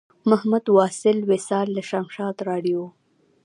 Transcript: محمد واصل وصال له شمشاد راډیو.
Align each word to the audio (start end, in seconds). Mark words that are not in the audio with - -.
محمد 0.29 0.65
واصل 0.77 1.17
وصال 1.31 1.67
له 1.75 1.81
شمشاد 1.89 2.35
راډیو. 2.49 2.79